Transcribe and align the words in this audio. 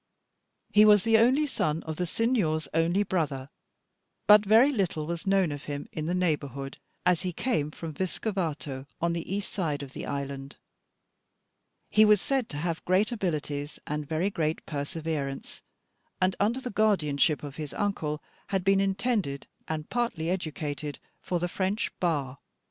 He 0.71 0.83
was 0.83 1.03
the 1.03 1.19
only 1.19 1.45
son 1.45 1.83
of 1.83 1.97
the 1.97 2.07
Signor's 2.07 2.67
only 2.73 3.03
brother, 3.03 3.51
but 4.25 4.43
very 4.43 4.71
little 4.71 5.05
was 5.05 5.27
known 5.27 5.51
of 5.51 5.65
him 5.65 5.87
in 5.91 6.07
the 6.07 6.15
neighbourhood, 6.15 6.79
as 7.05 7.21
he 7.21 7.31
came 7.31 7.69
from 7.69 7.93
Vescovato 7.93 8.87
on 8.99 9.13
the 9.13 9.31
east 9.31 9.53
side 9.53 9.83
of 9.83 9.93
the 9.93 10.07
island. 10.07 10.55
He 11.91 12.03
was 12.03 12.19
said 12.19 12.49
to 12.49 12.57
have 12.57 12.83
great 12.83 13.11
abilities 13.11 13.77
and 13.85 14.07
very 14.09 14.31
great 14.31 14.65
perseverance, 14.65 15.61
and 16.19 16.35
under 16.39 16.59
the 16.59 16.71
guardianship 16.71 17.43
of 17.43 17.57
his 17.57 17.71
uncle 17.71 18.23
had 18.47 18.63
been 18.63 18.81
intended 18.81 19.45
and 19.67 19.91
partly 19.91 20.31
educated 20.31 20.97
for 21.21 21.37
the 21.39 21.47
French 21.47 21.91
Bar. 21.99 22.39